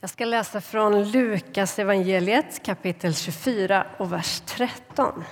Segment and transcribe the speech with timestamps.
[0.00, 5.24] Jag ska läsa från Lukas evangeliet kapitel 24 och vers 13.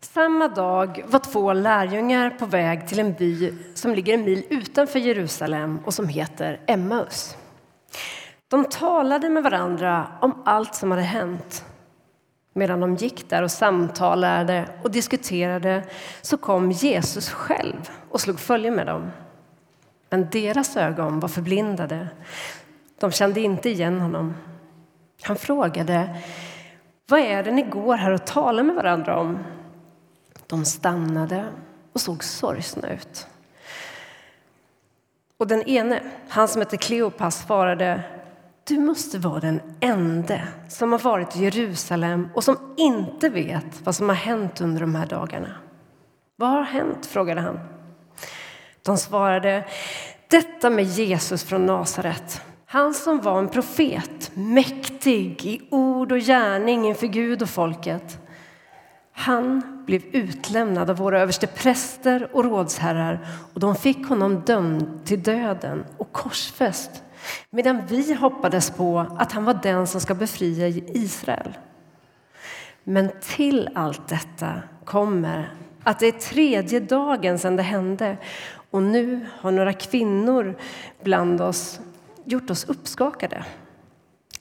[0.00, 4.98] Samma dag var två lärjungar på väg till en by som ligger en mil utanför
[4.98, 7.36] Jerusalem och som heter Emmaus.
[8.48, 11.64] De talade med varandra om allt som hade hänt.
[12.52, 15.82] Medan de gick där och samtalade och diskuterade
[16.22, 19.10] så kom Jesus själv och slog följe med dem.
[20.10, 22.08] Men deras ögon var förblindade.
[23.00, 24.34] De kände inte igen honom.
[25.22, 26.16] Han frågade
[27.08, 29.38] vad är det ni går här och talar med varandra om.
[30.46, 31.44] De stannade
[31.92, 33.26] och såg sorgsna ut.
[35.36, 38.02] Och den ene, han som hette Kleopas, svarade
[38.64, 43.94] du måste vara den ende som har varit i Jerusalem och som inte vet vad
[43.94, 45.54] som har hänt under de här dagarna.
[46.36, 47.06] Vad har hänt?
[47.06, 47.58] frågade han.
[48.88, 49.64] De svarade
[50.28, 52.42] detta med Jesus från Nasaret.
[52.66, 58.18] Han som var en profet, mäktig i ord och gärning inför Gud och folket.
[59.12, 65.84] Han blev utlämnad av våra överstepräster och rådsherrar och de fick honom dömd till döden
[65.96, 67.02] och korsfäst
[67.50, 71.56] medan vi hoppades på att han var den som ska befria Israel.
[72.84, 75.52] Men till allt detta kommer
[75.88, 78.16] att det är tredje dagen sedan det hände
[78.70, 80.56] och nu har några kvinnor
[81.02, 81.80] bland oss
[82.24, 83.44] gjort oss uppskakade.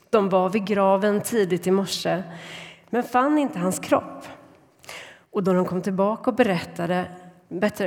[0.09, 2.23] De var vid graven tidigt i morse
[2.89, 4.27] men fann inte hans kropp.
[5.31, 7.05] Och då de kom tillbaka och berättade,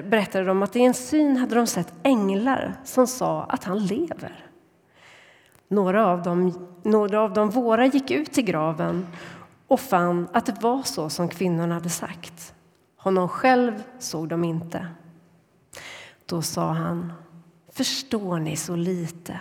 [0.03, 4.47] berättade de att i en syn hade de sett änglar som sa att han lever.
[5.69, 9.07] Några av dem, några av dem våra gick ut till graven
[9.69, 12.55] och fann att det var så som kvinnorna hade sagt.
[12.97, 14.87] Honom själv såg de inte.
[16.31, 17.13] Då sa han,
[17.73, 19.41] förstår ni så lite?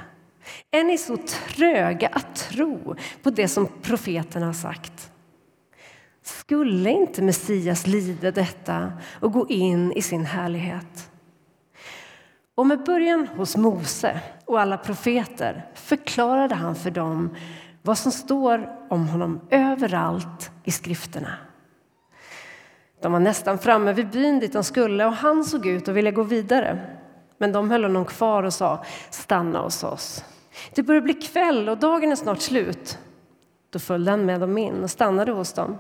[0.71, 5.11] Är ni så tröga att tro på det som profeterna har sagt?
[6.23, 11.11] Skulle inte Messias lida detta och gå in i sin härlighet?
[12.55, 17.35] Och med början hos Mose och alla profeter förklarade han för dem
[17.81, 21.48] vad som står om honom överallt i skrifterna.
[23.01, 26.11] De var nästan framme vid byn dit de skulle och han såg ut och ville
[26.11, 26.79] gå vidare.
[27.37, 30.25] Men de höll honom kvar och sa stanna hos oss.
[30.75, 32.97] Det börjar bli kväll och dagen är snart slut.
[33.69, 35.77] Då följde han med dem in och stannade hos dem.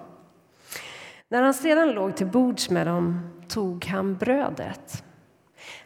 [1.29, 5.03] När han sedan låg till bords med dem tog han brödet.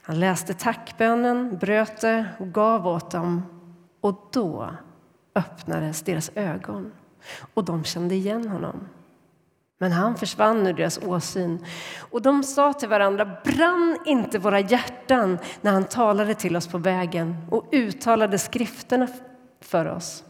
[0.02, 3.44] Han läste tackbönen, bröt det och gav åt dem.
[4.02, 4.70] Och då
[5.36, 6.92] öppnades deras ögon
[7.54, 8.88] och de kände igen honom.
[9.84, 11.66] Men han försvann ur deras åsyn
[12.12, 16.78] och de sa till varandra brann inte våra hjärtan när han talade till oss på
[16.78, 19.08] vägen och uttalade skrifterna
[19.62, 20.24] för oss.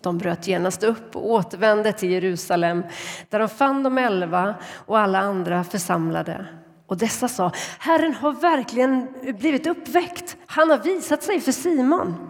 [0.00, 2.84] De bröt genast upp och återvände till Jerusalem
[3.30, 4.54] där de fann de elva
[4.86, 6.46] och alla andra församlade.
[6.86, 10.36] Och dessa sa, Herren har verkligen blivit uppväckt.
[10.46, 12.28] Han har visat sig för Simon.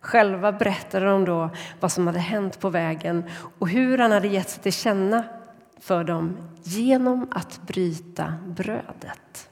[0.00, 1.50] Själva berättade de då
[1.80, 3.24] vad som hade hänt på vägen
[3.58, 5.24] och hur han hade gett sig till känna
[5.84, 9.50] för dem genom att bryta brödet.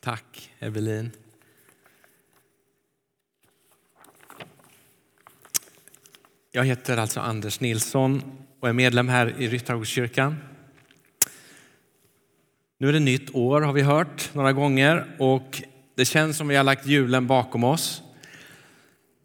[0.00, 1.10] Tack, Evelin.
[6.50, 8.22] Jag heter alltså Anders Nilsson
[8.60, 10.36] och är medlem här i Ryttargårdskyrkan.
[12.78, 15.62] Nu är det nytt år har vi hört några gånger och
[15.94, 18.02] det känns som vi har lagt julen bakom oss.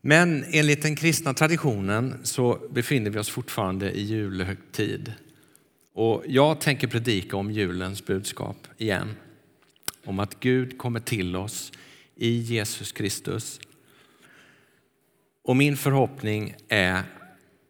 [0.07, 5.13] Men enligt den kristna traditionen så befinner vi oss fortfarande i julhögtid.
[5.93, 9.15] Och jag tänker predika om julens budskap igen.
[10.03, 11.71] Om att Gud kommer till oss
[12.15, 13.59] i Jesus Kristus.
[15.43, 17.03] Och min förhoppning är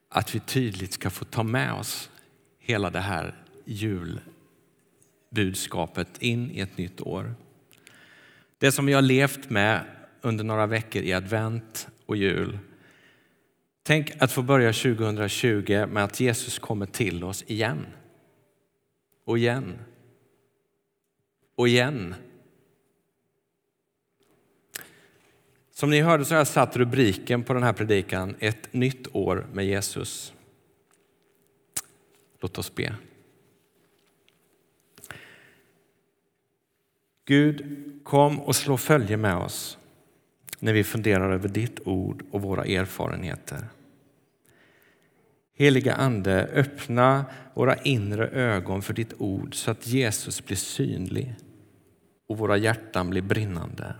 [0.09, 2.09] att vi tydligt ska få ta med oss
[2.59, 3.35] hela det här
[3.65, 7.35] julbudskapet in i ett nytt år.
[8.57, 9.85] Det som vi har levt med
[10.21, 12.59] under några veckor i advent och jul.
[13.83, 17.85] Tänk att få börja 2020 med att Jesus kommer till oss igen.
[19.25, 19.79] Och igen.
[21.55, 22.15] Och igen.
[25.71, 29.47] Som ni hörde så har jag satt rubriken på den här predikan Ett nytt år
[29.53, 30.33] med Jesus.
[32.39, 32.95] Låt oss be.
[37.25, 37.65] Gud,
[38.03, 39.77] kom och slå följe med oss
[40.59, 43.67] när vi funderar över ditt ord och våra erfarenheter.
[45.57, 51.35] Heliga Ande, öppna våra inre ögon för ditt ord så att Jesus blir synlig
[52.27, 53.95] och våra hjärtan blir brinnande.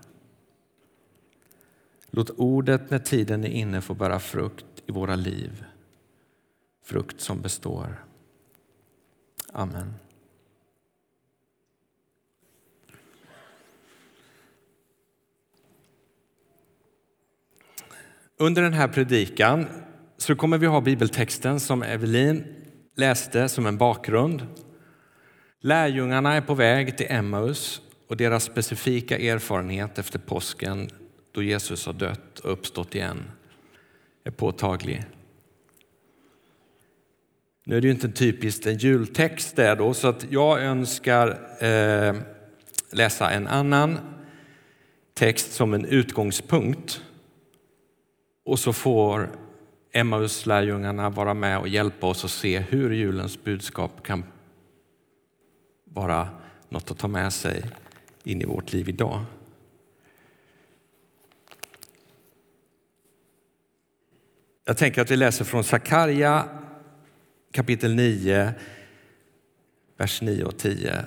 [2.11, 5.65] Låt ordet när tiden är inne få bära frukt i våra liv.
[6.83, 8.05] Frukt som består.
[9.53, 9.93] Amen.
[18.37, 19.65] Under den här predikan
[20.17, 22.43] så kommer vi ha bibeltexten som Evelin
[22.95, 24.47] läste som en bakgrund.
[25.61, 30.89] Lärjungarna är på väg till Emmaus och deras specifika erfarenhet efter påsken
[31.31, 33.23] då Jesus har dött och uppstått igen
[34.23, 35.03] är påtaglig.
[37.65, 41.27] Nu är det ju inte typiskt en jultext där då, så att jag önskar
[41.63, 42.15] eh,
[42.91, 43.97] läsa en annan
[45.13, 47.01] text som en utgångspunkt.
[48.45, 49.29] Och så får
[49.91, 54.23] Emmaus-lärjungarna vara med och hjälpa oss att se hur julens budskap kan
[55.83, 56.29] vara
[56.69, 57.65] något att ta med sig
[58.23, 59.25] in i vårt liv idag.
[64.65, 66.49] Jag tänker att vi läser från Sakarja
[67.51, 68.53] kapitel 9,
[69.97, 71.05] vers 9 och 10.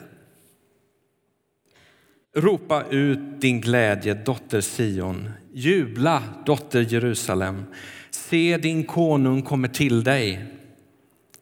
[2.35, 5.31] Ropa ut din glädje, dotter Sion.
[5.59, 7.65] Jubla, dotter Jerusalem.
[8.11, 10.47] Se, din konung kommer till dig.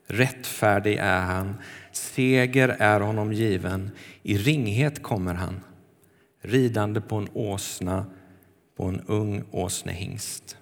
[0.06, 1.54] Rättfärdig är han,
[1.92, 3.90] seger är honom given.
[4.22, 5.60] I ringhet kommer han,
[6.40, 8.06] ridande på en åsna,
[8.76, 10.56] på en ung åsnehingst.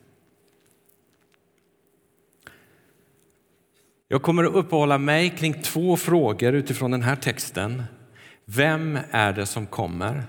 [4.08, 7.82] Jag kommer att uppehålla mig kring två frågor utifrån den här texten.
[8.44, 10.24] Vem är det som kommer?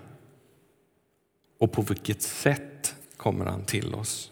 [1.59, 2.94] Och på vilket sätt
[3.25, 4.31] kommer han till oss?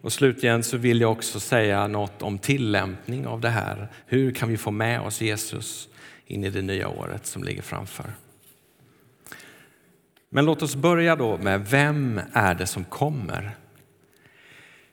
[0.00, 3.88] Och slutligen så vill jag också säga något om tillämpning av det här.
[4.06, 5.88] Hur kan vi få med oss Jesus
[6.26, 8.12] in i det nya året som ligger framför?
[10.28, 13.56] Men låt oss börja då med vem är det som kommer?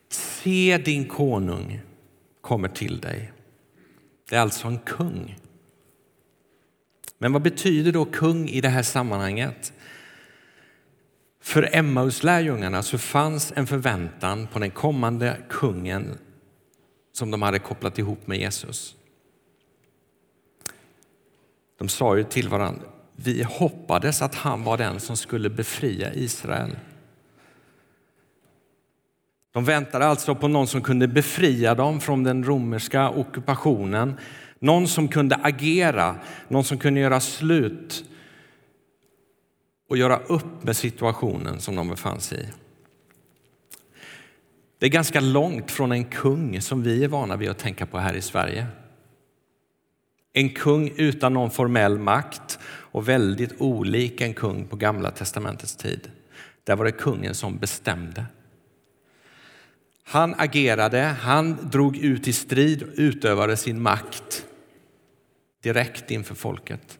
[0.10, 1.82] Se din konung
[2.42, 3.32] kommer till dig.
[4.30, 5.40] Det är alltså en kung.
[7.18, 9.74] Men vad betyder då kung i det här sammanhanget?
[11.42, 16.18] För Emmaus-lärjungarna så fanns en förväntan på den kommande kungen
[17.14, 18.96] som de hade kopplat ihop med Jesus.
[21.80, 22.86] De sa ju till varandra,
[23.16, 26.76] vi hoppades att han var den som skulle befria Israel.
[29.54, 34.16] De väntade alltså på någon som kunde befria dem från den romerska ockupationen.
[34.60, 36.16] Någon som kunde agera,
[36.48, 38.06] någon som kunde göra slut
[39.92, 42.46] och göra upp med situationen som de befann sig i.
[44.80, 47.98] Det är ganska långt från en kung som vi är vana vid att tänka på
[47.98, 48.68] här i Sverige.
[50.34, 56.12] En kung utan någon formell makt och väldigt olik en kung på Gamla testamentets tid.
[56.64, 58.26] Där var det kungen som bestämde.
[60.04, 64.46] Han agerade, han drog ut i strid och utövade sin makt
[65.62, 66.98] direkt inför folket.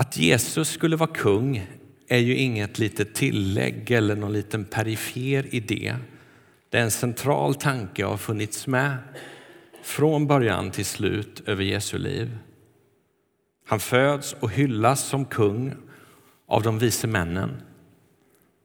[0.00, 1.66] Att Jesus skulle vara kung
[2.08, 5.96] är ju inget litet tillägg eller någon liten perifer idé.
[6.70, 8.96] Det är en central tanke och har funnits med
[9.82, 12.38] från början till slut över Jesu liv.
[13.66, 15.74] Han föds och hyllas som kung
[16.46, 17.62] av de vise männen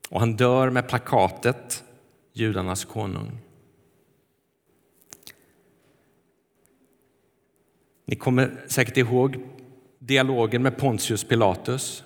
[0.10, 1.84] och han dör med plakatet
[2.34, 3.38] Judarnas konung.
[8.06, 9.53] Ni kommer säkert ihåg
[10.06, 12.04] dialogen med Pontius Pilatus.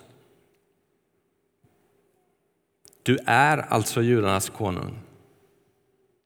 [3.02, 4.98] Du är alltså judarnas konung,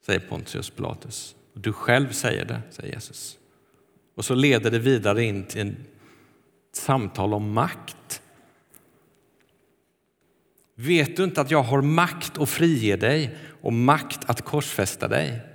[0.07, 1.37] säger Pontius Pilatus.
[1.55, 3.39] Du själv säger det, säger Jesus.
[4.15, 8.23] Och så leder det vidare in till ett samtal om makt.
[10.75, 15.52] Vet du inte att jag har makt att frige dig och makt att korsfästa dig?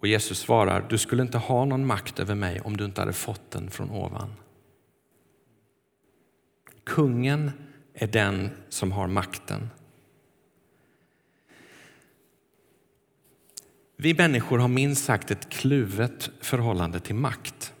[0.00, 3.12] Och Jesus svarar, du skulle inte ha någon makt över mig om du inte hade
[3.12, 4.34] fått den från ovan.
[6.84, 7.50] Kungen
[7.94, 9.70] är den som har makten.
[13.96, 17.74] Vi människor har minst sagt ett kluvet förhållande till makt.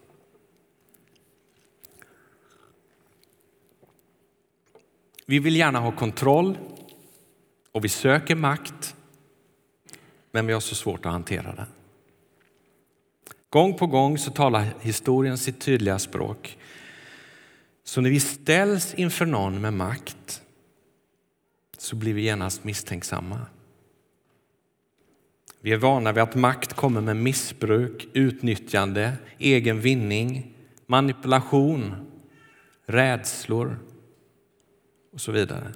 [5.26, 6.58] Vi vill gärna ha kontroll
[7.72, 8.96] och vi söker makt,
[10.30, 11.66] men vi har så svårt att hantera den.
[13.50, 16.58] Gång på gång så talar historien sitt tydliga språk.
[17.84, 20.42] Så när vi ställs inför någon med makt
[21.78, 23.40] så blir vi genast misstänksamma.
[25.60, 30.54] Vi är vana vid att makt kommer med missbruk, utnyttjande, egen vinning,
[30.86, 31.94] manipulation,
[32.86, 33.78] rädslor
[35.12, 35.72] och så vidare.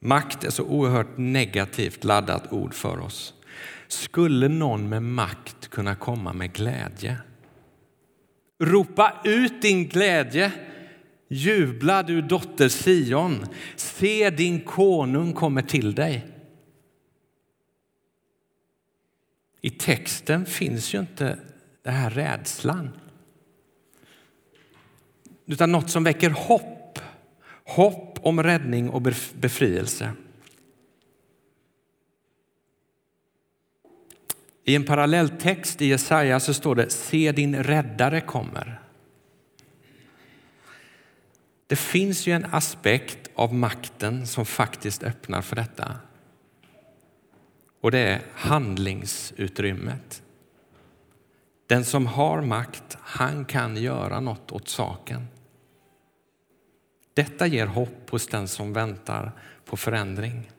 [0.00, 3.34] Makt är så oerhört negativt laddat ord för oss.
[3.88, 7.16] Skulle någon med makt kunna komma med glädje?
[8.60, 10.52] Ropa ut din glädje.
[11.28, 13.46] Jubla du dotter Sion.
[13.76, 16.26] Se din konung kommer till dig.
[19.60, 21.38] I texten finns ju inte
[21.82, 22.90] den här rädslan.
[25.46, 26.98] Utan något som väcker hopp.
[27.64, 29.02] Hopp om räddning och
[29.34, 30.12] befrielse.
[34.68, 38.80] I en parallelltext i Jesaja så står det se din räddare kommer.
[41.66, 45.94] Det finns ju en aspekt av makten som faktiskt öppnar för detta.
[47.80, 50.22] Och det är handlingsutrymmet.
[51.66, 55.26] Den som har makt, han kan göra något åt saken.
[57.14, 59.32] Detta ger hopp hos den som väntar
[59.64, 60.50] på förändring.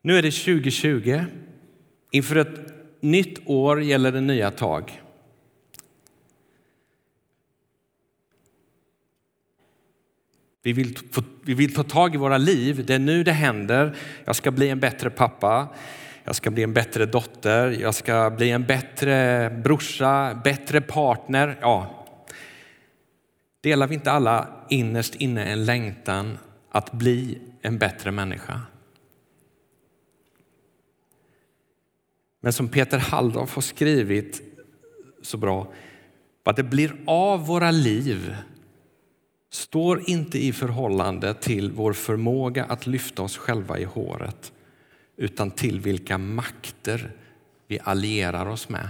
[0.00, 1.24] Nu är det 2020
[2.14, 5.02] Inför ett nytt år gäller det nya tag.
[10.62, 10.98] Vi vill,
[11.42, 12.84] vi vill ta tag i våra liv.
[12.86, 13.96] Det är nu det händer.
[14.24, 15.68] Jag ska bli en bättre pappa.
[16.24, 17.70] Jag ska bli en bättre dotter.
[17.80, 21.58] Jag ska bli en bättre brorsa, bättre partner.
[21.60, 22.04] Ja.
[23.60, 26.38] Delar vi inte alla innerst inne en längtan
[26.70, 28.60] att bli en bättre människa?
[32.44, 34.42] Men som Peter Halldorf har skrivit
[35.22, 35.72] så bra,
[36.44, 38.36] vad det blir av våra liv
[39.50, 44.52] står inte i förhållande till vår förmåga att lyfta oss själva i håret
[45.16, 47.12] utan till vilka makter
[47.66, 48.88] vi allierar oss med.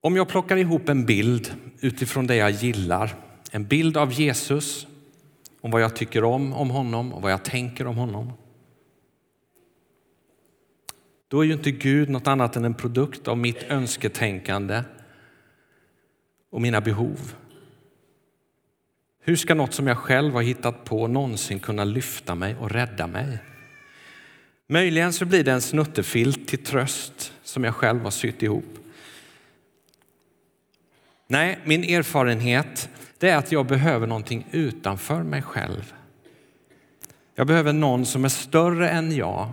[0.00, 3.14] Om jag plockar ihop en bild utifrån det jag gillar,
[3.50, 4.86] en bild av Jesus
[5.64, 8.32] om vad jag tycker om om honom och vad jag tänker om honom.
[11.28, 14.82] Då är ju inte Gud något annat än en produkt av mitt önsketänkande
[16.50, 17.34] och mina behov.
[19.20, 23.06] Hur ska något som jag själv har hittat på någonsin kunna lyfta mig och rädda
[23.06, 23.38] mig?
[24.66, 28.78] Möjligen så blir det en snuttefilt till tröst som jag själv har sytt ihop.
[31.26, 32.88] Nej, min erfarenhet
[33.24, 35.94] det är att jag behöver någonting utanför mig själv.
[37.34, 39.50] Jag behöver någon som är större än jag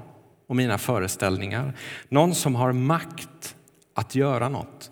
[0.47, 1.73] och mina föreställningar.
[2.09, 3.55] Någon som har makt
[3.93, 4.91] att göra något.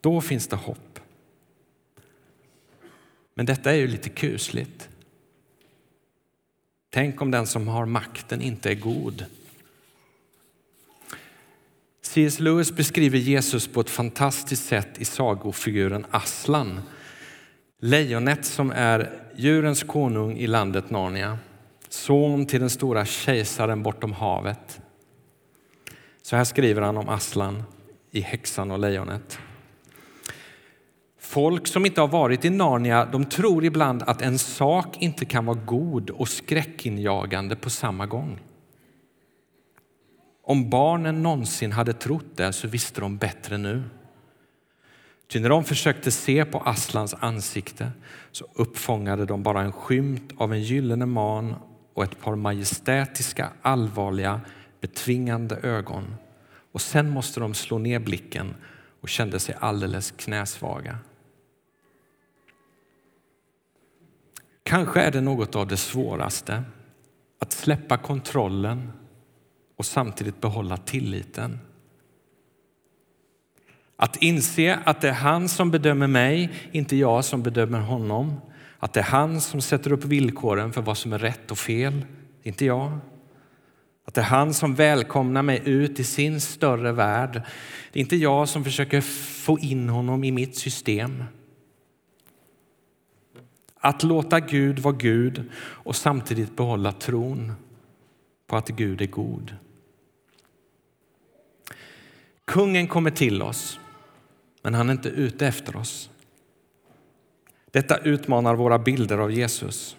[0.00, 0.98] Då finns det hopp.
[3.34, 4.88] Men detta är ju lite kusligt.
[6.90, 9.24] Tänk om den som har makten inte är god.
[12.02, 12.40] C.S.
[12.40, 16.80] Lewis beskriver Jesus på ett fantastiskt sätt i sagofiguren Aslan
[17.86, 21.38] Lejonet som är djurens konung i landet Narnia.
[21.88, 24.80] Son till den stora kejsaren bortom havet.
[26.22, 27.62] Så här skriver han om Aslan
[28.10, 29.38] i Häxan och lejonet.
[31.18, 35.46] Folk som inte har varit i Narnia de tror ibland att en sak inte kan
[35.46, 38.40] vara god och skräckinjagande på samma gång.
[40.42, 43.82] Om barnen någonsin hade trott det så visste de bättre nu.
[45.28, 47.92] Ty när de försökte se på Aslans ansikte
[48.32, 51.54] så uppfångade de bara en skymt av en gyllene man
[51.94, 54.40] och ett par majestätiska, allvarliga,
[54.80, 56.14] betvingande ögon.
[56.72, 58.54] Och sen måste de slå ner blicken
[59.00, 60.98] och kände sig alldeles knäsvaga.
[64.62, 66.64] Kanske är det något av det svåraste
[67.38, 68.92] att släppa kontrollen
[69.76, 71.58] och samtidigt behålla tilliten.
[73.96, 78.40] Att inse att det är han som bedömer mig, inte jag som bedömer honom.
[78.78, 82.04] Att det är han som sätter upp villkoren för vad som är rätt och fel,
[82.42, 82.98] inte jag.
[84.04, 87.42] Att det är han som välkomnar mig ut i sin större värld.
[87.92, 89.00] Det är inte jag som försöker
[89.44, 91.24] få in honom i mitt system.
[93.80, 97.52] Att låta Gud vara Gud och samtidigt behålla tron
[98.46, 99.56] på att Gud är god.
[102.44, 103.80] Kungen kommer till oss
[104.64, 106.10] men han är inte ute efter oss.
[107.70, 109.96] Detta utmanar våra bilder av Jesus.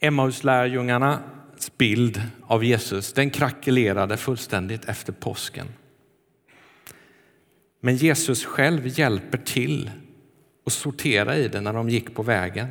[0.00, 5.66] Emmauslärjungarnas bild av Jesus den krackelerade fullständigt efter påsken.
[7.80, 9.90] Men Jesus själv hjälper till
[10.64, 12.68] och sortera i det när de gick på vägen.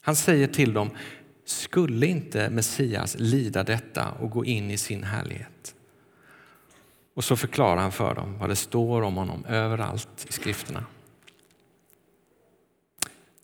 [0.00, 0.90] Han säger till dem,
[1.44, 5.53] skulle inte Messias lida detta och gå in i sin härlighet?
[7.14, 10.84] Och så förklarar han för dem vad det står om honom överallt i skrifterna.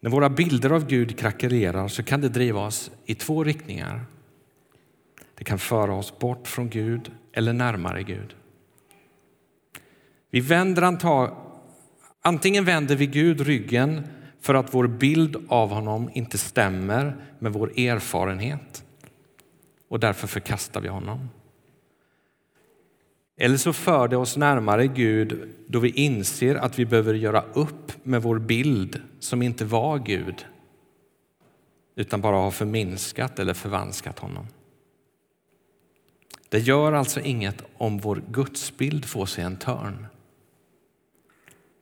[0.01, 4.05] När våra bilder av Gud krackelerar så kan det driva oss i två riktningar.
[5.35, 8.35] Det kan föra oss bort från Gud eller närmare Gud.
[10.31, 11.37] Vi vänder antag,
[12.23, 14.07] antingen vänder vi Gud ryggen
[14.41, 18.85] för att vår bild av honom inte stämmer med vår erfarenhet
[19.89, 21.29] och därför förkastar vi honom.
[23.43, 27.93] Eller så för det oss närmare Gud då vi inser att vi behöver göra upp
[28.03, 30.47] med vår bild som inte var Gud
[31.97, 34.47] utan bara har förminskat eller förvanskat honom.
[36.49, 40.07] Det gör alltså inget om vår gudsbild får sig en törn.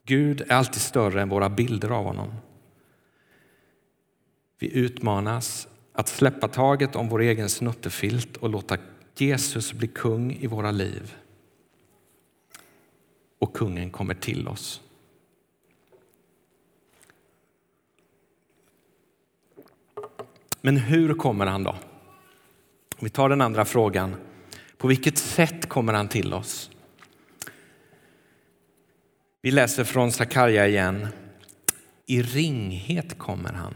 [0.04, 2.32] Gud är alltid större än våra bilder av honom.
[4.58, 8.76] Vi utmanas att släppa taget om vår egen snuttefilt och låta
[9.16, 11.14] Jesus bli kung i våra liv.
[13.38, 14.80] Och kungen kommer till oss.
[20.60, 21.76] Men hur kommer han då?
[23.00, 24.14] Vi tar den andra frågan.
[24.76, 26.70] På vilket sätt kommer han till oss?
[29.42, 31.08] Vi läser från Sakarja igen.
[32.06, 33.74] I ringhet kommer han,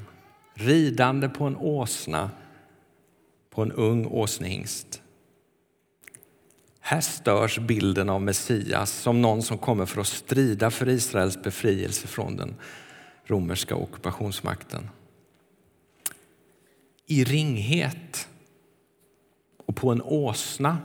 [0.54, 2.30] ridande på en åsna,
[3.50, 5.01] på en ung åsnehingst.
[6.84, 12.06] Här störs bilden av Messias som någon som kommer för att strida för Israels befrielse
[12.06, 12.54] från den
[13.26, 14.88] romerska ockupationsmakten.
[17.06, 18.28] I ringhet
[19.66, 20.78] och på en åsna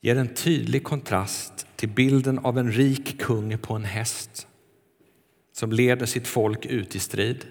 [0.00, 4.46] ger en tydlig kontrast till bilden av en rik kung på en häst
[5.52, 7.46] som leder sitt folk ut i strid.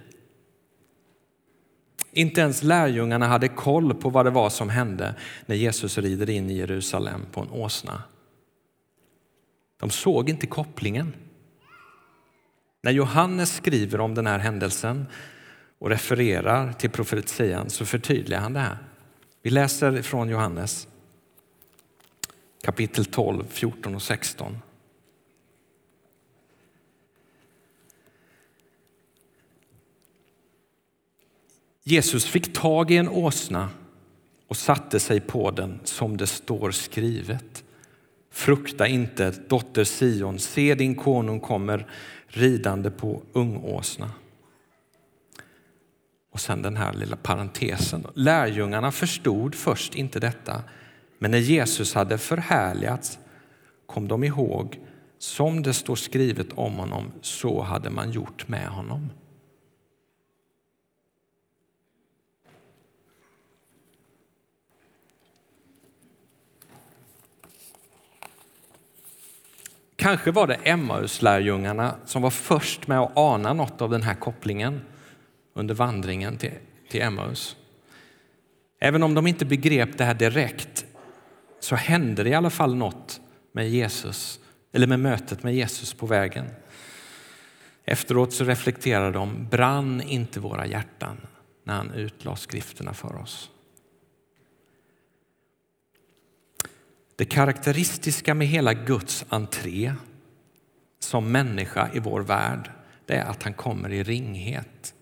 [2.15, 6.49] Inte ens lärjungarna hade koll på vad det var som hände när Jesus rider in
[6.49, 8.03] i Jerusalem på en åsna.
[9.79, 11.13] De såg inte kopplingen.
[12.83, 15.05] När Johannes skriver om den här händelsen
[15.79, 18.77] och refererar till profetian så förtydligar han det här.
[19.41, 20.87] Vi läser från Johannes
[22.63, 24.57] kapitel 12, 14 och 16.
[31.87, 33.69] Jesus fick tag i en åsna
[34.47, 37.63] och satte sig på den som det står skrivet.
[38.31, 41.87] Frukta inte, dotter Sion, se din konung kommer
[42.27, 44.11] ridande på ungåsna.
[46.31, 48.07] Och sen den här lilla parentesen.
[48.13, 50.63] Lärjungarna förstod först inte detta,
[51.19, 53.19] men när Jesus hade förhärligats
[53.85, 54.79] kom de ihåg
[55.17, 59.09] som det står skrivet om honom, så hade man gjort med honom.
[70.05, 74.81] Kanske var det Emmaus-lärjungarna som var först med att ana något av den här kopplingen
[75.53, 76.51] under vandringen till,
[76.89, 77.55] till Emmaus.
[78.79, 80.85] Även om de inte begrep det här direkt
[81.59, 84.39] så hände det i alla fall något med Jesus,
[84.73, 86.45] eller med mötet med Jesus på vägen.
[87.85, 91.17] Efteråt så reflekterar de, brann inte våra hjärtan
[91.63, 93.49] när han utlade skrifterna för oss?
[97.15, 99.93] Det karaktäristiska med hela Guds entré
[100.99, 102.71] som människa i vår värld,
[103.05, 104.93] det är att han kommer i ringhet.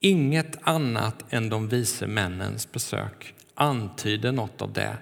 [0.00, 4.98] Inget annat än de vise männens besök antyder något av det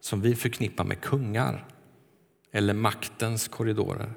[0.00, 1.66] som vi förknippar med kungar
[2.52, 4.12] eller maktens korridorer.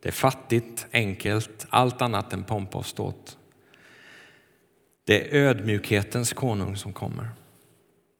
[0.00, 3.38] Det är fattigt, enkelt, allt annat än pompa och ståt.
[5.04, 7.28] Det är ödmjukhetens konung som kommer.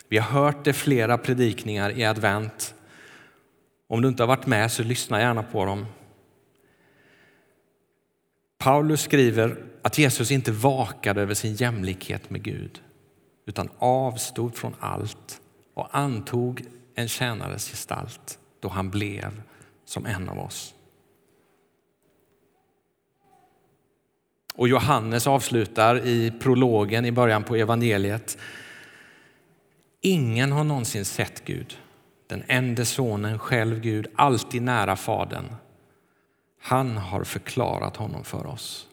[0.09, 2.75] Vi har hört det flera predikningar i advent.
[3.89, 5.87] Om du inte har varit med så lyssna gärna på dem.
[8.59, 12.83] Paulus skriver att Jesus inte vakade över sin jämlikhet med Gud
[13.47, 15.41] utan avstod från allt
[15.75, 19.43] och antog en tjänares gestalt då han blev
[19.85, 20.75] som en av oss.
[24.55, 28.39] Och Johannes avslutar i prologen i början på evangeliet.
[30.01, 31.79] Ingen har någonsin sett Gud,
[32.27, 35.55] den enda sonen, själv Gud, alltid nära Fadern.
[36.61, 38.89] Han har förklarat honom för oss.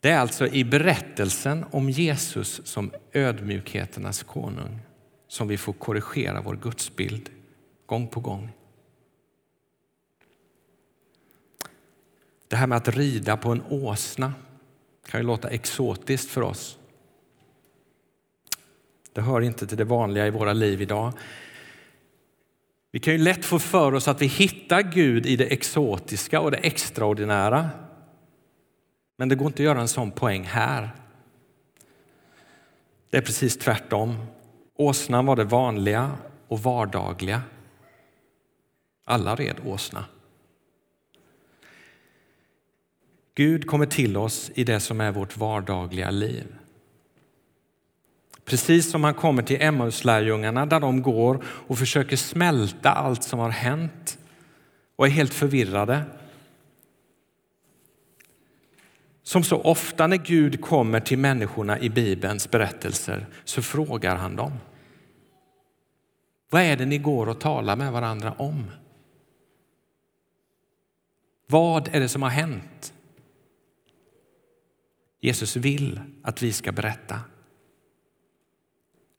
[0.00, 4.78] Det är alltså i berättelsen om Jesus som ödmjukheternas konung
[5.28, 7.30] som vi får korrigera vår gudsbild
[7.86, 8.52] gång på gång.
[12.48, 14.34] Det här med att rida på en åsna
[15.06, 16.78] kan ju låta exotiskt för oss.
[19.12, 21.12] Det hör inte till det vanliga i våra liv idag.
[22.90, 26.50] Vi kan ju lätt få för oss att vi hittar Gud i det exotiska och
[26.50, 27.70] det extraordinära.
[29.16, 30.90] Men det går inte att göra en sån poäng här.
[33.10, 34.26] Det är precis tvärtom.
[34.74, 36.10] Åsnan var det vanliga
[36.48, 37.42] och vardagliga.
[39.04, 40.04] Alla red åsna.
[43.34, 46.54] Gud kommer till oss i det som är vårt vardagliga liv.
[48.52, 53.50] Precis som han kommer till Emmauslärjungarna där de går och försöker smälta allt som har
[53.50, 54.18] hänt
[54.96, 56.02] och är helt förvirrade.
[59.22, 64.52] Som så ofta när Gud kommer till människorna i Bibelns berättelser så frågar han dem.
[66.50, 68.70] Vad är det ni går och talar med varandra om?
[71.46, 72.94] Vad är det som har hänt?
[75.20, 77.20] Jesus vill att vi ska berätta.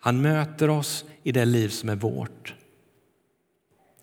[0.03, 2.55] Han möter oss i det liv som är vårt.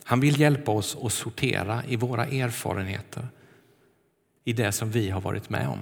[0.05, 3.29] Han vill hjälpa oss att sortera i våra erfarenheter,
[4.45, 5.79] i det som vi har varit med om.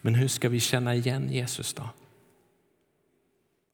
[0.00, 1.88] Men hur ska vi känna igen Jesus då?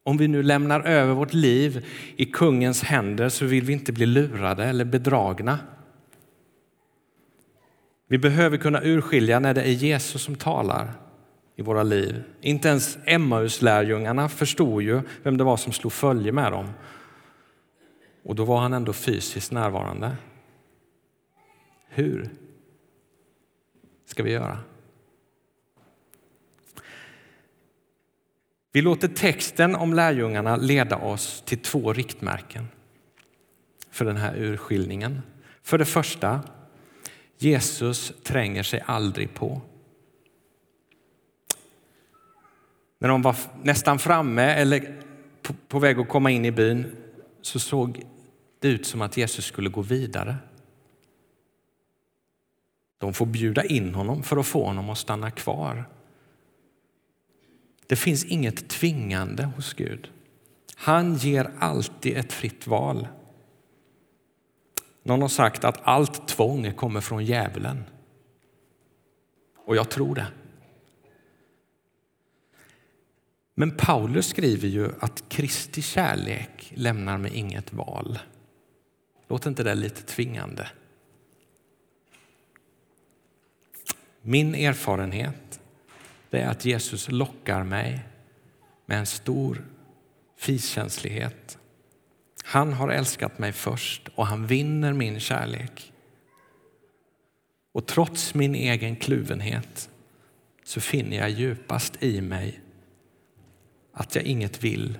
[0.03, 4.07] Om vi nu lämnar över vårt liv i kungens händer så vill vi inte bli
[4.07, 5.59] lurade eller bedragna.
[8.07, 11.08] Vi behöver kunna urskilja när det är Jesus som talar
[11.59, 12.23] i våra liv.
[12.41, 16.71] Inte ens Emmaus lärjungarna förstod ju vem det var som slog följe med dem.
[18.23, 20.17] Och då var han ändå fysiskt närvarande.
[21.89, 22.31] Hur
[24.05, 24.59] ska vi göra?
[28.73, 32.69] Vi låter texten om lärjungarna leda oss till två riktmärken
[33.91, 35.23] för den här urskiljningen.
[35.63, 36.41] För det första,
[37.39, 39.63] Jesus tränger sig aldrig på.
[42.99, 45.03] När de var nästan framme eller
[45.69, 46.97] på väg att komma in i byn
[47.43, 48.03] så såg
[48.59, 50.37] det ut som att Jesus skulle gå vidare.
[52.99, 55.85] De får bjuda in honom för att få honom att stanna kvar.
[57.87, 60.11] Det finns inget tvingande hos Gud.
[60.75, 63.09] Han ger alltid ett fritt val.
[65.03, 67.85] Någon har sagt att allt tvång kommer från djävulen.
[69.57, 70.27] Och jag tror det.
[73.59, 78.19] Men Paulus skriver ju att Kristi kärlek lämnar mig inget val.
[79.29, 80.69] Låter inte det lite tvingande?
[84.23, 85.61] Min erfarenhet
[86.31, 88.01] är att Jesus lockar mig
[88.87, 89.65] med en stor
[90.37, 91.59] fiskänslighet.
[92.45, 95.93] Han har älskat mig först och han vinner min kärlek.
[97.73, 99.91] Och trots min egen kluvenhet
[100.65, 102.61] så finner jag djupast i mig
[103.99, 104.99] att jag inget vill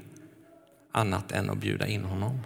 [0.93, 2.41] annat än att bjuda in honom.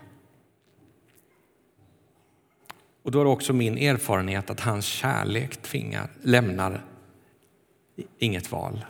[3.02, 6.84] Och då är det också min erfarenhet att hans kärlek tvingar, lämnar
[8.18, 8.84] inget val.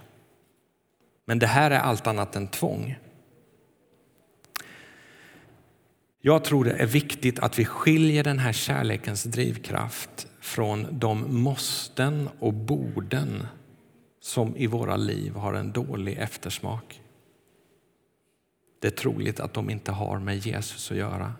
[1.24, 2.98] Men det här är allt annat än tvång.
[6.20, 12.28] Jag tror det är viktigt att vi skiljer den här kärlekens drivkraft från de måsten
[12.38, 13.46] och borden
[14.20, 17.02] som i våra liv har en dålig eftersmak.
[18.82, 21.32] Det är troligt att de inte har med Jesus att göra.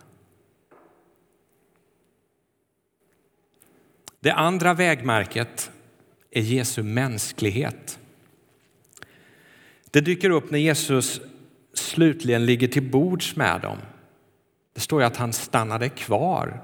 [4.19, 5.71] Det andra vägmärket
[6.31, 7.99] är Jesu mänsklighet.
[9.91, 11.21] Det dyker upp när Jesus
[11.73, 13.77] slutligen ligger till bords med dem.
[14.73, 16.61] Det står ju att han stannade kvar.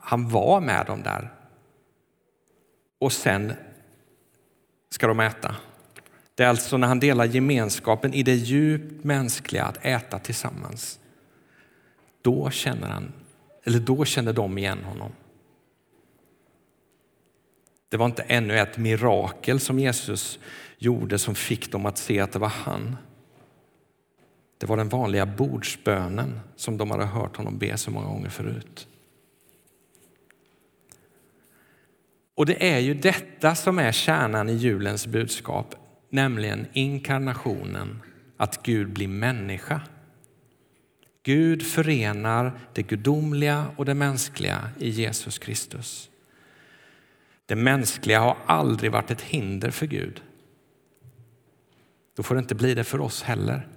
[0.00, 1.32] Han var med dem där.
[2.98, 3.52] Och sen
[4.90, 5.56] ska de äta.
[6.36, 10.98] Det är alltså när han delar gemenskapen i det djupt mänskliga att äta tillsammans.
[12.22, 13.12] Då känner han,
[13.64, 15.12] eller då känner de igen honom.
[17.88, 20.38] Det var inte ännu ett mirakel som Jesus
[20.78, 22.96] gjorde som fick dem att se att det var han.
[24.58, 28.88] Det var den vanliga bordsbönen som de hade hört honom be så många gånger förut.
[32.34, 35.74] Och det är ju detta som är kärnan i julens budskap,
[36.16, 38.02] nämligen inkarnationen,
[38.36, 39.80] att Gud blir människa.
[41.22, 46.10] Gud förenar det gudomliga och det mänskliga i Jesus Kristus.
[47.46, 50.22] Det mänskliga har aldrig varit ett hinder för Gud.
[52.16, 53.68] Då får det inte bli det för oss heller.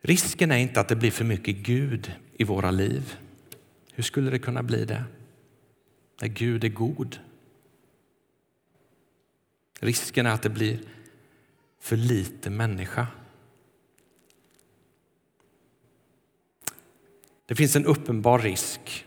[0.00, 3.18] Risken är inte att det blir för mycket Gud i våra liv.
[3.92, 5.04] Hur skulle det kunna bli det?
[6.20, 7.18] När Gud är god.
[9.80, 10.80] Risken är att det blir
[11.80, 13.06] för lite människa.
[17.46, 19.06] Det finns en uppenbar risk,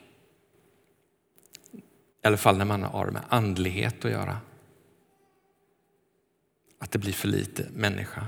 [2.23, 4.37] i alla fall när man har med andlighet att göra,
[6.79, 8.27] att det blir för lite människa.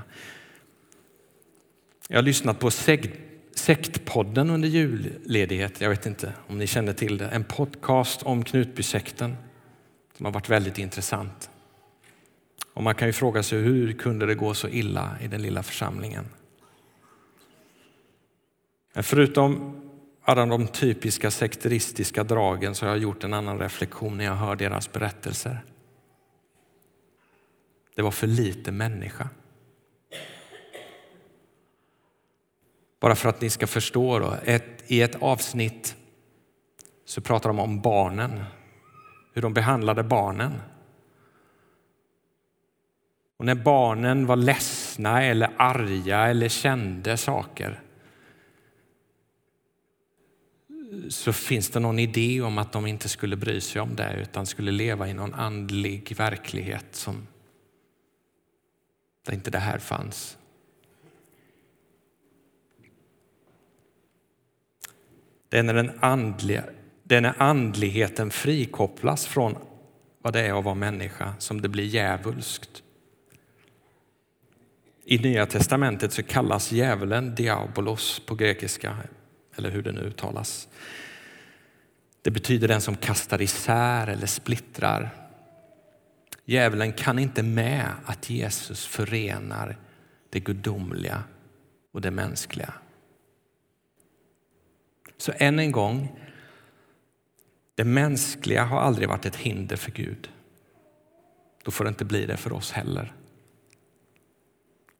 [2.08, 2.70] Jag har lyssnat på
[3.54, 5.80] Sektpodden under julledighet.
[5.80, 7.28] Jag vet inte om ni känner till det.
[7.28, 9.36] En podcast om Knutbysekten
[10.16, 11.50] som har varit väldigt intressant.
[12.74, 15.62] Och man kan ju fråga sig hur kunde det gå så illa i den lilla
[15.62, 16.24] församlingen?
[18.92, 19.78] Men förutom
[20.22, 24.56] alla de typiska sekteristiska dragen så har jag gjort en annan reflektion när jag hör
[24.56, 25.64] deras berättelser.
[27.94, 29.28] Det var för lite människa.
[33.00, 34.18] Bara för att ni ska förstå.
[34.18, 35.96] Då, ett, I ett avsnitt
[37.04, 38.44] så pratar de om barnen,
[39.32, 40.52] hur de behandlade barnen.
[43.42, 47.80] Och när barnen var ledsna eller arga eller kände saker
[51.08, 54.46] så finns det någon idé om att de inte skulle bry sig om det utan
[54.46, 57.26] skulle leva i någon andlig verklighet som
[59.26, 60.38] där inte det här fanns.
[65.48, 66.64] Det är när, den andliga,
[67.02, 69.56] det är när andligheten frikopplas från
[70.18, 72.82] vad det är att vara människa som det blir djävulskt.
[75.04, 78.96] I Nya testamentet så kallas djävulen diabolos på grekiska,
[79.56, 80.68] eller hur det nu uttalas.
[82.22, 85.10] Det betyder den som kastar isär eller splittrar.
[86.44, 89.78] Djävulen kan inte med att Jesus förenar
[90.30, 91.22] det gudomliga
[91.92, 92.74] och det mänskliga.
[95.16, 96.20] Så än en gång,
[97.74, 100.30] det mänskliga har aldrig varit ett hinder för Gud.
[101.62, 103.12] Då får det inte bli det för oss heller.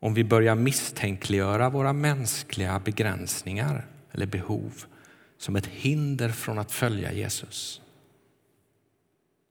[0.02, 4.84] Om vi börjar misstänkliggöra våra mänskliga begränsningar eller behov
[5.38, 7.80] som ett hinder från att följa Jesus,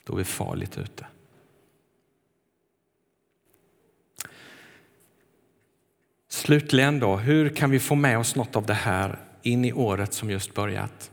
[0.03, 1.05] då är vi farligt ute.
[6.27, 10.13] Slutligen då, hur kan vi få med oss något av det här in i året
[10.13, 11.11] som just börjat?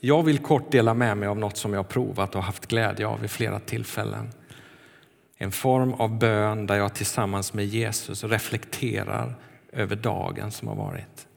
[0.00, 3.20] Jag vill kort dela med mig av något som jag provat och haft glädje av
[3.20, 4.30] vid flera tillfällen.
[5.36, 9.34] En form av bön där jag tillsammans med Jesus reflekterar
[9.72, 11.28] över dagen som har varit.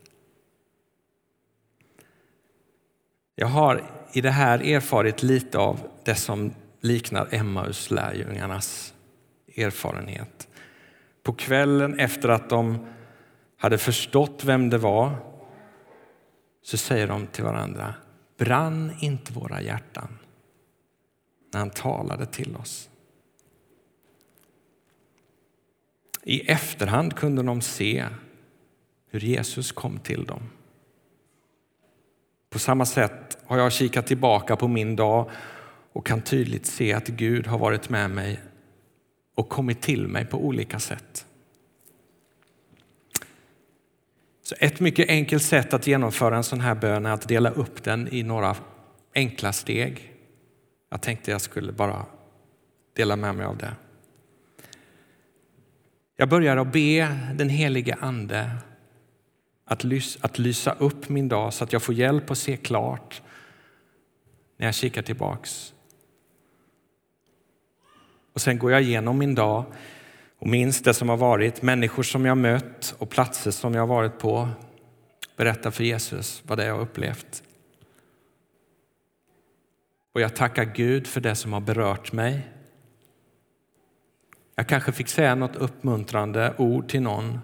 [3.36, 3.84] Jag har
[4.14, 8.94] i det här erfarit lite av det som liknar Emmaus lärjungarnas
[9.58, 10.48] erfarenhet.
[11.24, 12.86] På kvällen efter att de
[13.58, 15.16] hade förstått vem det var
[16.64, 17.94] så säger de till varandra,
[18.38, 20.18] brann inte våra hjärtan
[21.54, 22.90] när han talade till oss?
[26.30, 28.06] I efterhand kunde de se
[29.10, 30.50] hur Jesus kom till dem.
[32.50, 35.30] På samma sätt har jag kikat tillbaka på min dag
[35.92, 38.40] och kan tydligt se att Gud har varit med mig
[39.36, 41.26] och kommit till mig på olika sätt.
[44.44, 47.84] Så ett mycket enkelt sätt att genomföra en sån här bön är att dela upp
[47.84, 48.56] den i några
[49.16, 50.14] enkla steg.
[50.90, 52.06] Jag tänkte jag skulle bara
[52.94, 53.76] dela med mig av det.
[56.20, 58.52] Jag börjar att be den helige Ande
[59.66, 63.22] att, lys att lysa upp min dag så att jag får hjälp att se klart
[64.58, 65.74] när jag kikar tillbaks.
[68.34, 69.66] Och sen går jag igenom min dag
[70.40, 74.20] och minns det som har varit, människor som jag mött och platser som jag varit
[74.20, 74.50] på.
[75.36, 77.44] Berätta för Jesus vad det är jag upplevt.
[80.14, 82.57] Och jag tackar Gud för det som har berört mig.
[84.60, 87.40] Jag kanske fick säga något uppmuntrande ord till någon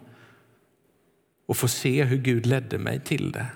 [1.45, 3.47] och få se hur Gud ledde mig till det.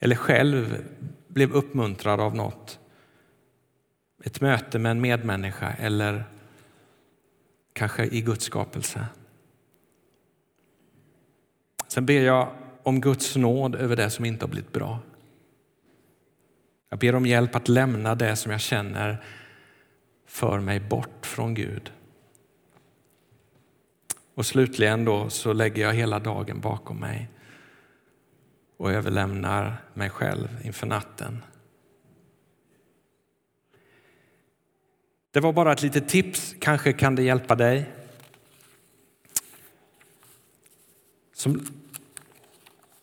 [0.00, 0.84] Eller själv
[1.28, 2.78] blev uppmuntrad av något.
[4.24, 6.24] Ett möte med en medmänniska eller
[7.72, 9.06] kanske i Guds skapelse.
[11.88, 12.48] Sen ber jag
[12.82, 14.98] om Guds nåd över det som inte har blivit bra.
[16.88, 19.24] Jag ber om hjälp att lämna det som jag känner
[20.28, 21.92] för mig bort från Gud.
[24.34, 27.28] Och slutligen då så lägger jag hela dagen bakom mig
[28.76, 31.44] och överlämnar mig själv inför natten.
[35.30, 37.90] Det var bara ett litet tips, kanske kan det hjälpa dig.
[41.34, 41.66] Som,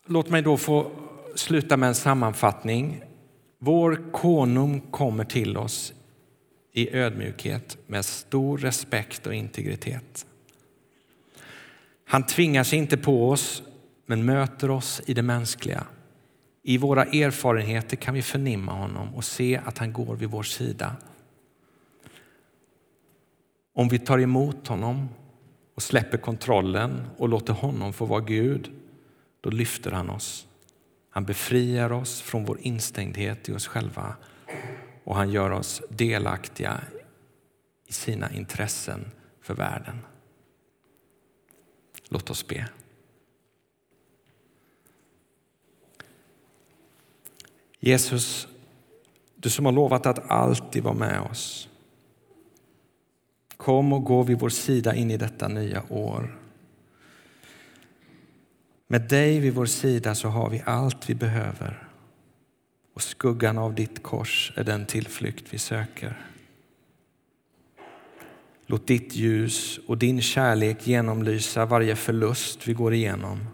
[0.06, 0.92] låt mig då få
[1.36, 3.04] sluta med en sammanfattning.
[3.58, 5.94] Vår konung kommer till oss
[6.76, 10.26] i ödmjukhet med stor respekt och integritet.
[12.06, 13.64] Han tvingar sig inte på oss,
[14.06, 15.88] men möter oss i det mänskliga.
[16.64, 20.96] I våra erfarenheter kan vi förnimma honom och se att han går vid vår sida.
[23.74, 25.10] Om vi tar emot honom
[25.76, 28.72] och släpper kontrollen och låter honom få vara Gud,
[29.42, 30.48] då lyfter han oss.
[31.10, 34.16] Han befriar oss från vår instängdhet i oss själva
[35.06, 36.82] och han gör oss delaktiga
[37.86, 40.00] i sina intressen för världen.
[42.10, 42.70] Låt oss be.
[47.80, 48.48] Jesus,
[49.36, 51.70] du som har lovat att alltid vara med oss.
[53.58, 56.40] Kom och gå vid vår sida in i detta nya år.
[58.88, 61.85] Med dig vid vår sida så har vi allt vi behöver
[62.96, 66.28] och skuggan av ditt kors är den tillflykt vi söker.
[68.66, 73.48] Låt ditt ljus och din kärlek genomlysa varje förlust vi går igenom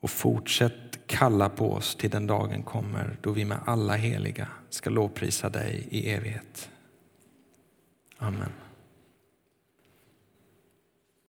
[0.00, 4.90] och fortsätt kalla på oss till den dagen kommer då vi med alla heliga ska
[4.90, 6.70] lovprisa dig i evighet.
[8.18, 8.67] Amen.